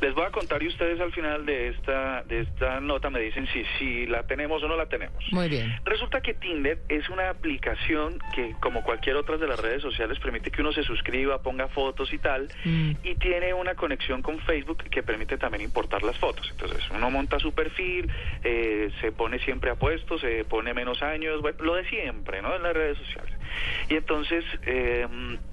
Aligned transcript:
Les 0.00 0.14
voy 0.14 0.24
a 0.24 0.30
contar 0.30 0.62
y 0.62 0.68
ustedes 0.68 1.00
al 1.00 1.12
final 1.12 1.44
de 1.44 1.68
esta, 1.68 2.22
de 2.22 2.40
esta 2.40 2.80
nota 2.80 3.10
me 3.10 3.20
dicen 3.20 3.46
si, 3.52 3.64
si 3.78 4.06
la 4.06 4.22
tenemos 4.24 4.62
o 4.62 4.68
no 4.68 4.76
la 4.76 4.86
tenemos. 4.86 5.24
Muy 5.32 5.48
bien. 5.48 5.74
Resulta 5.84 6.20
que 6.20 6.34
Tinder 6.34 6.78
es 6.88 7.08
una 7.08 7.30
aplicación 7.30 8.18
que, 8.34 8.54
como 8.60 8.82
cualquier 8.82 9.16
otra 9.16 9.36
de 9.36 9.46
las 9.46 9.58
redes 9.60 9.82
sociales, 9.82 10.18
permite 10.20 10.50
que 10.50 10.60
uno 10.60 10.72
se 10.72 10.82
suscriba, 10.82 11.42
ponga 11.42 11.68
fotos 11.68 12.12
y 12.12 12.18
tal, 12.18 12.48
Mm. 12.64 12.92
y 13.02 13.14
tiene 13.16 13.54
una 13.54 13.74
conexión 13.74 14.22
con 14.22 14.38
Facebook 14.40 14.84
que 14.90 15.02
permite 15.02 15.36
también 15.38 15.62
importar 15.62 16.02
las 16.02 16.16
fotos. 16.18 16.48
Entonces, 16.50 16.82
uno 16.90 17.10
monta 17.10 17.38
su 17.38 17.52
perfil, 17.52 18.10
eh, 18.44 18.90
se 19.00 19.12
pone 19.12 19.38
siempre 19.40 19.70
apuesto, 19.70 20.18
se 20.18 20.44
pone 20.44 20.74
menos 20.74 21.02
años, 21.02 21.40
bueno, 21.40 21.58
lo 21.62 21.74
de 21.74 21.84
siempre, 21.88 22.40
¿no? 22.42 22.54
En 22.54 22.62
las 22.62 22.74
redes 22.74 22.98
sociales. 22.98 23.32
Y 23.88 23.94
entonces, 23.94 24.44
eh, 24.66 25.06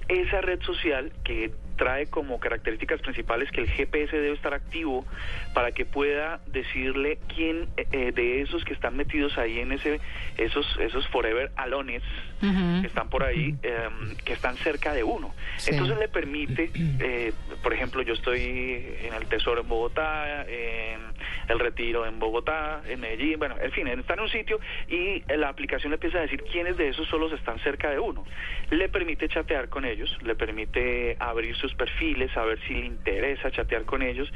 esa 0.08 0.40
red 0.40 0.60
social 0.62 1.12
que 1.24 1.50
trae 1.76 2.06
como 2.06 2.40
características 2.40 3.02
principales 3.02 3.50
que 3.50 3.60
el 3.60 3.68
GPS 3.68 4.16
debe 4.16 4.32
estar 4.34 4.54
activo 4.54 5.04
para 5.52 5.72
que 5.72 5.84
pueda 5.84 6.40
decirle 6.46 7.18
quién 7.34 7.68
eh, 7.76 7.86
eh, 7.92 8.12
de 8.12 8.40
esos 8.40 8.64
que 8.64 8.72
están 8.72 8.96
metidos 8.96 9.36
ahí 9.36 9.58
en 9.60 9.72
ese 9.72 10.00
esos 10.38 10.66
esos 10.80 11.06
forever 11.08 11.50
alones 11.56 12.02
que 12.40 12.86
están 12.86 13.10
por 13.10 13.24
ahí 13.24 13.54
eh, 13.62 13.88
que 14.24 14.32
están 14.32 14.56
cerca 14.56 14.94
de 14.94 15.04
uno 15.04 15.34
Sí. 15.58 15.72
entonces 15.72 15.98
le 15.98 16.08
permite 16.08 16.70
eh, 16.98 17.32
por 17.62 17.74
ejemplo 17.74 18.00
yo 18.00 18.14
estoy 18.14 18.40
en 19.02 19.12
el 19.12 19.26
Tesoro 19.26 19.60
en 19.60 19.68
Bogotá 19.68 20.46
en 20.48 21.00
el 21.48 21.58
Retiro 21.58 22.06
en 22.06 22.18
Bogotá 22.18 22.80
en 22.88 23.00
Medellín 23.00 23.38
bueno 23.38 23.56
en 23.60 23.70
fin 23.72 23.86
está 23.88 24.14
en 24.14 24.20
un 24.20 24.30
sitio 24.30 24.58
y 24.88 25.22
la 25.36 25.50
aplicación 25.50 25.90
le 25.90 25.96
empieza 25.96 26.16
a 26.18 26.22
decir 26.22 26.42
quiénes 26.50 26.78
de 26.78 26.88
esos 26.88 27.06
solos 27.08 27.32
están 27.32 27.58
cerca 27.60 27.85
de 27.90 27.98
uno 27.98 28.24
le 28.70 28.88
permite 28.88 29.28
chatear 29.28 29.68
con 29.68 29.84
ellos 29.84 30.16
le 30.22 30.34
permite 30.34 31.16
abrir 31.20 31.54
sus 31.56 31.74
perfiles 31.74 32.30
saber 32.32 32.58
si 32.66 32.74
le 32.74 32.86
interesa 32.86 33.50
chatear 33.50 33.84
con 33.84 34.02
ellos 34.02 34.32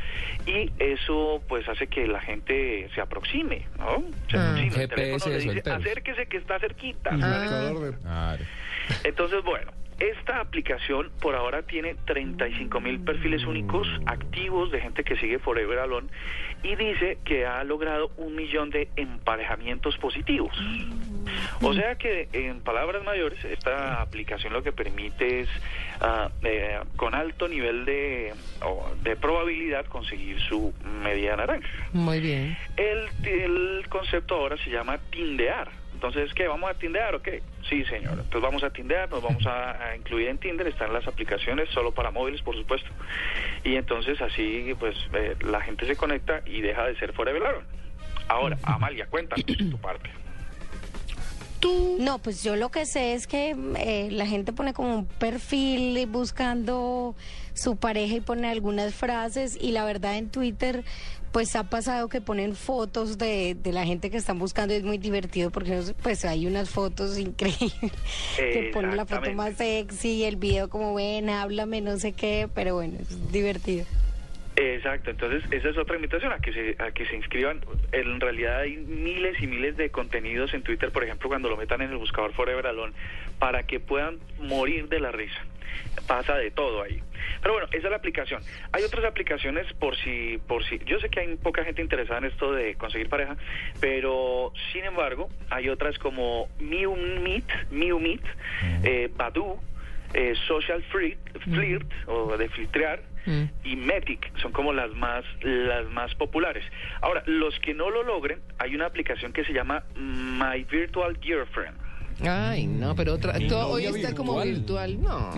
y 0.47 0.71
eso 0.79 1.43
pues 1.49 1.69
hace 1.69 1.87
que 1.89 2.07
la 2.07 2.21
gente 2.21 2.89
se 2.95 3.01
aproxime 3.01 3.67
¿no? 3.79 4.03
se 4.29 4.37
Ah. 4.37 4.51
aproxime. 4.51 4.67
El 4.67 4.73
GPS 4.73 4.89
teléfono 4.95 5.33
le 5.33 5.39
dice, 5.55 5.71
acérquese 5.71 6.27
que 6.27 6.37
está 6.37 6.59
cerquita 6.59 7.11
Claro. 7.11 7.95
entonces, 9.05 9.43
bueno, 9.45 9.71
esta 9.99 10.41
aplicación 10.41 11.11
por 11.21 11.35
ahora 11.35 11.63
tiene 11.63 11.95
35 12.07 12.81
mil 12.81 13.01
perfiles 13.01 13.45
únicos 13.45 13.87
activos 14.07 14.71
de 14.73 14.81
gente 14.81 15.05
que 15.05 15.15
sigue 15.17 15.39
Forever 15.39 15.79
Alone 15.79 16.09
y 16.63 16.75
dice 16.75 17.19
que 17.25 17.45
ha 17.47 17.63
logrado 17.65 18.11
un 18.17 18.35
millón 18.35 18.71
de 18.71 18.89
emparejamientos 18.97 19.97
positivos. 19.99 20.57
O 21.63 21.75
sea 21.75 21.97
que, 21.97 22.29
en 22.33 22.61
palabras 22.61 23.05
mayores, 23.05 23.45
esta 23.45 24.01
aplicación 24.01 24.53
lo 24.53 24.63
que 24.63 24.73
permite 24.73 25.41
es, 25.41 25.49
ah, 26.01 26.31
eh, 26.43 26.81
con 26.97 27.15
alto 27.15 27.49
nivel 27.49 27.85
de, 27.85 28.33
o 28.63 28.91
de 29.03 29.17
probabilidad, 29.17 29.85
conseguir 29.87 30.41
su 30.41 30.73
media 31.03 31.37
naranja. 31.37 31.69
Muy 31.93 32.21
bien. 32.21 32.57
El, 32.77 33.09
el 33.27 33.89
concepto 33.89 34.37
ahora 34.37 34.57
se 34.65 34.71
llama 34.71 34.99
tindear. 35.11 35.69
Entonces, 35.93 36.33
¿qué? 36.33 36.49
¿Vamos 36.49 36.71
a 36.71 36.75
tindear 36.75 37.15
o 37.15 37.21
qué? 37.21 37.43
Sí, 37.69 37.85
señor. 37.85 38.13
Entonces 38.13 38.41
vamos 38.41 38.65
a 38.65 38.71
tindear, 38.71 39.11
nos 39.11 39.23
vamos 39.23 39.47
a, 39.47 39.91
a 39.91 39.97
incluir 39.97 40.29
en 40.29 40.39
Tinder, 40.39 40.67
están 40.67 40.95
las 40.95 41.07
aplicaciones 41.07 41.69
solo 41.69 41.93
para 41.93 42.11
móviles, 42.11 42.41
por 42.41 42.57
supuesto. 42.57 42.89
Y 43.65 43.77
entonces 43.77 44.19
así, 44.23 44.75
pues, 44.79 44.97
eh, 45.13 45.37
la 45.43 45.61
gente 45.61 45.87
se 45.87 45.97
conecta 45.97 46.41
y 46.47 46.63
deja 46.63 46.87
de 46.87 46.97
ser 46.97 47.13
Forever 47.13 47.45
Alone. 47.45 47.67
Ahora, 48.29 48.57
Amalia, 48.63 49.07
cuéntanos 49.07 49.45
tu 49.45 49.79
parte. 49.79 50.09
No, 51.99 52.19
pues 52.19 52.43
yo 52.43 52.57
lo 52.57 52.71
que 52.71 52.87
sé 52.87 53.15
es 53.15 53.27
que 53.27 53.57
eh, 53.77 54.09
la 54.11 54.27
gente 54.27 54.53
pone 54.53 54.73
como 54.73 54.95
un 54.95 55.07
perfil 55.07 56.07
buscando 56.07 57.15
su 57.55 57.77
pareja 57.77 58.17
y 58.17 58.21
pone 58.21 58.49
algunas 58.49 58.95
frases 58.95 59.59
y 59.61 59.73
la 59.73 59.85
verdad 59.85 60.17
en 60.17 60.31
Twitter 60.31 60.85
pues 61.33 61.55
ha 61.55 61.65
pasado 61.65 62.09
que 62.09 62.21
ponen 62.21 62.57
fotos 62.57 63.17
de, 63.19 63.55
de 63.55 63.73
la 63.73 63.85
gente 63.85 64.11
que 64.11 64.17
están 64.17 64.39
buscando 64.39 64.75
y 64.75 64.79
es 64.79 64.83
muy 64.83 64.99
divertido 64.99 65.51
porque 65.51 65.81
pues 66.03 66.25
hay 66.25 66.47
unas 66.47 66.71
fotos 66.71 67.19
increíbles 67.19 67.93
que 68.37 68.71
ponen 68.73 68.97
la 68.97 69.07
foto 69.07 69.33
más 69.33 69.57
sexy, 69.57 70.25
el 70.25 70.37
video 70.37 70.69
como 70.69 70.95
ven, 70.95 71.31
háblame, 71.31 71.81
no 71.81 71.99
sé 71.99 72.13
qué, 72.13 72.49
pero 72.53 72.75
bueno, 72.75 72.99
es 73.01 73.33
divertido. 73.33 73.85
Exacto, 74.57 75.11
entonces 75.11 75.43
esa 75.53 75.69
es 75.69 75.79
otra 75.79 75.97
invitación 75.97 76.33
a 76.33 76.39
que 76.39 76.53
se 76.53 76.77
a 76.83 76.91
que 76.91 77.07
se 77.07 77.17
inscriban. 77.17 77.61
En 77.93 78.21
realidad 78.21 78.61
hay 78.61 78.77
miles 78.77 79.41
y 79.41 79.47
miles 79.47 79.77
de 79.77 79.91
contenidos 79.91 80.53
en 80.55 80.63
Twitter, 80.63 80.91
por 80.91 81.05
ejemplo, 81.05 81.29
cuando 81.29 81.49
lo 81.49 81.57
metan 81.57 81.81
en 81.83 81.91
el 81.91 81.97
buscador 81.97 82.33
Forever 82.33 82.67
Alone, 82.67 82.93
para 83.39 83.63
que 83.63 83.81
puedan 83.81 84.19
morir 84.39 84.89
de 84.89 85.01
la 85.01 85.13
risa. 85.13 85.41
Pasa 86.07 86.37
de 86.37 86.51
todo 86.51 86.83
ahí. 86.83 87.01
Pero 87.41 87.55
bueno, 87.55 87.69
esa 87.71 87.87
es 87.87 87.91
la 87.91 87.97
aplicación. 87.97 88.43
Hay 88.73 88.83
otras 88.83 89.05
aplicaciones 89.05 89.73
por 89.75 89.97
si 89.97 90.39
por 90.47 90.65
si 90.65 90.79
yo 90.85 90.99
sé 90.99 91.09
que 91.09 91.21
hay 91.21 91.37
poca 91.37 91.65
gente 91.65 91.81
interesada 91.81 92.19
en 92.19 92.25
esto 92.25 92.53
de 92.53 92.75
conseguir 92.75 93.09
pareja, 93.09 93.37
pero 93.81 94.53
sin 94.73 94.85
embargo, 94.85 95.31
hay 95.49 95.69
otras 95.69 95.99
como 95.99 96.49
Mew 96.59 96.97
Meet, 96.97 97.71
Mew 97.71 98.01
Meet, 98.01 98.25
eh, 98.83 99.11
Badoo, 99.17 99.61
eh, 100.13 100.35
Social 100.49 100.83
Flirt, 100.91 101.19
Flirt 101.45 101.91
o 102.07 102.37
de 102.37 102.49
filtrear 102.49 103.01
Mm. 103.27 103.43
y 103.65 103.77
Metic 103.77 104.33
son 104.41 104.53
como 104.53 104.73
las 104.73 104.91
más 104.95 105.25
las 105.43 105.89
más 105.91 106.15
populares. 106.15 106.65
Ahora, 107.03 107.23
los 107.27 107.59
que 107.61 107.75
no 107.75 107.91
lo 107.91 108.03
logren, 108.03 108.41
hay 108.59 108.75
una 108.75 108.87
aplicación 108.87 109.33
que 109.33 109.45
se 109.45 109.53
llama 109.53 109.83
My 109.97 110.65
Virtual 110.65 111.19
Girlfriend. 111.21 111.77
Ay, 112.23 112.67
no, 112.67 112.95
pero 112.95 113.15
otra, 113.15 113.33
todo 113.49 113.69
hoy 113.69 113.87
está 113.87 114.15
como 114.15 114.43
virtual. 114.43 115.01
No. 115.01 115.31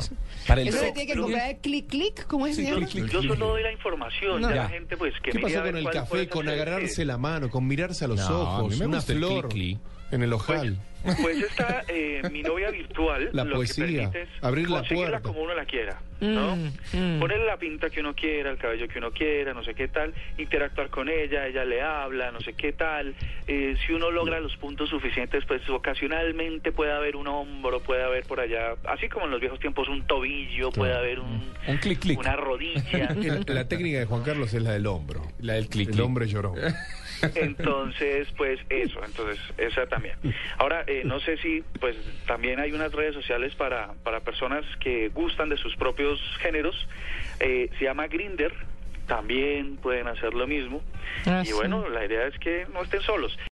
Para 0.49 0.63
el 0.63 0.69
Eso 0.69 0.79
so- 0.79 0.85
le 0.85 0.93
tiene 0.93 1.13
que 1.13 1.19
comprar 1.19 1.51
el 1.51 1.57
clic 1.59 1.87
clic, 1.89 2.27
¿cómo 2.27 2.47
es? 2.49 2.57
se 2.57 2.65
Yo, 2.69 2.75
llama? 2.81 2.89
yo 2.89 3.23
solo 3.23 3.47
doy 3.49 3.63
la 3.63 3.71
información, 3.73 4.41
No. 4.41 4.49
ya 4.49 4.55
Ya. 4.57 4.63
la 4.65 4.69
gente 4.69 4.97
pues 4.97 5.15
que 5.23 5.31
¿Qué 5.31 5.39
mire 5.39 5.57
a 5.57 5.61
pasó 5.61 5.63
ver 5.65 5.73
con 5.75 5.87
el 5.87 5.91
café, 5.91 6.29
con 6.29 6.49
agarrarse 6.49 7.05
la 7.05 7.19
mano, 7.19 7.51
con 7.51 7.69
mirarse 7.69 8.05
a 8.05 8.09
los 8.09 8.19
No, 8.19 8.25
a 8.35 8.59
ojos, 8.59 8.73
mí 8.73 8.79
me 8.81 8.87
una 8.87 8.97
gusta 8.97 9.13
el 9.13 9.19
flor 9.19 9.49
clic-clic. 9.49 9.79
en 10.11 10.23
el 10.25 10.31
Pues, 10.31 10.43
ojal? 10.43 10.77
pues 10.77 10.92
está 11.05 11.85
eh, 11.89 12.23
mi 12.31 12.43
novia 12.43 12.71
virtual, 12.71 13.31
La 13.33 13.45
lo 13.45 13.57
poesía, 13.57 13.85
que 13.87 13.93
permite 13.93 14.23
es 14.23 14.29
abrir 14.45 14.71
la 14.71 14.79
conseguirla 14.79 15.11
puerta. 15.21 15.29
como 15.29 15.43
uno 15.43 15.55
la 15.55 15.65
quiera, 15.65 16.01
¿no? 16.21 16.57
Mm, 16.57 16.73
mm. 16.93 17.21
Ponerle 17.21 17.47
la 17.47 17.57
pinta 17.57 17.91
que 17.91 18.01
uno 18.01 18.15
quiera, 18.15 18.51
el 18.51 18.59
cabello 18.59 18.87
que 18.89 18.99
uno 18.99 19.11
quiera, 19.11 19.53
no 19.55 19.65
sé 19.65 19.75
qué 19.75 19.89
tal, 19.89 20.15
interactuar 20.39 20.89
con 20.91 21.09
ella, 21.09 21.47
ella 21.47 21.65
le 21.65 21.83
habla, 21.83 22.31
no 22.31 22.41
sé 22.41 22.53
qué 22.55 22.73
tal. 22.73 23.15
Eh, 23.47 23.77
si 23.87 23.93
uno 23.93 24.11
logra 24.11 24.39
los 24.41 24.57
puntos 24.57 24.89
suficientes, 24.91 25.45
pues 25.47 25.69
ocasionalmente 25.69 26.73
puede 26.73 26.93
haber 26.93 27.17
un 27.17 27.27
hombro, 27.29 27.81
puede 27.81 28.03
haber 28.05 28.25
por 28.25 28.41
allá, 28.41 28.75
así 28.85 29.09
como 29.09 29.25
en 29.27 29.33
los 29.33 29.41
viejos 29.41 29.59
tiempos 29.61 29.89
un 29.89 30.07
tobillo, 30.07 30.71
puede 30.71 30.95
haber 30.95 31.19
un, 31.21 31.43
Un 31.67 31.77
clic 31.79 31.99
clic. 32.01 32.19
una 32.19 32.37
rodilla. 32.37 33.15
La 33.47 33.67
técnica 33.69 33.99
de 33.99 34.07
Juan 34.07 34.23
Carlos 34.23 34.53
es 34.55 34.63
la 34.63 34.73
del 34.73 34.87
hombro. 34.87 35.23
La 35.41 35.55
del 35.55 35.69
clic 35.69 35.89
El 35.89 35.95
clic. 35.95 36.05
hombre 36.05 36.27
lloró. 36.27 36.55
Entonces, 37.35 38.29
pues 38.37 38.59
eso, 38.69 39.01
entonces 39.05 39.39
esa 39.59 39.87
también. 39.87 40.17
Ahora, 40.59 40.85
eh, 40.93 41.03
no 41.05 41.21
sé 41.21 41.39
si, 41.39 41.65
pues 41.81 41.97
también 42.27 42.61
hay 42.61 42.73
unas 42.73 42.93
redes 42.93 43.15
sociales 43.15 43.55
para, 43.55 43.95
para 44.05 44.21
personas 44.21 44.65
que 44.79 45.09
gustan 45.09 45.49
de 45.49 45.57
sus 45.57 45.75
propios 45.77 46.21
géneros. 46.41 46.77
Eh, 47.41 47.71
se 47.79 47.85
llama 47.85 48.09
Grinder, 48.09 48.53
también 49.07 49.77
pueden 49.77 50.07
hacer 50.09 50.35
lo 50.35 50.47
mismo. 50.47 50.83
Ah, 51.27 51.41
y 51.43 51.47
sí. 51.47 51.53
bueno, 51.55 51.89
la 51.89 52.05
idea 52.05 52.27
es 52.27 52.39
que 52.39 52.67
no 52.75 52.83
estén 52.83 53.01
solos. 53.01 53.37